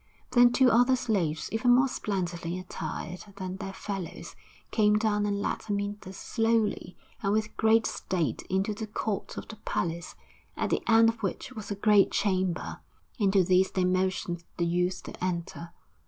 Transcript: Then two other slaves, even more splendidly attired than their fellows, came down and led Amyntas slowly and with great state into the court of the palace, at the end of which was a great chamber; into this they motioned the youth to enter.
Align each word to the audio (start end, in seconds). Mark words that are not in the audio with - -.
Then 0.31 0.51
two 0.51 0.71
other 0.71 0.95
slaves, 0.95 1.47
even 1.51 1.75
more 1.75 1.87
splendidly 1.87 2.57
attired 2.57 3.23
than 3.35 3.57
their 3.57 3.71
fellows, 3.71 4.35
came 4.71 4.97
down 4.97 5.27
and 5.27 5.39
led 5.39 5.59
Amyntas 5.69 6.17
slowly 6.17 6.97
and 7.21 7.31
with 7.31 7.55
great 7.55 7.85
state 7.85 8.41
into 8.49 8.73
the 8.73 8.87
court 8.87 9.37
of 9.37 9.47
the 9.47 9.57
palace, 9.57 10.15
at 10.57 10.71
the 10.71 10.81
end 10.91 11.09
of 11.09 11.21
which 11.21 11.51
was 11.51 11.69
a 11.69 11.75
great 11.75 12.09
chamber; 12.09 12.79
into 13.19 13.43
this 13.43 13.69
they 13.69 13.85
motioned 13.85 14.43
the 14.57 14.65
youth 14.65 15.03
to 15.03 15.23
enter. 15.23 15.69